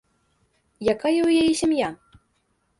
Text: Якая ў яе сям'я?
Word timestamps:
Якая 0.93 1.13
ў 1.27 1.45
яе 1.45 1.53
сям'я? 1.63 1.89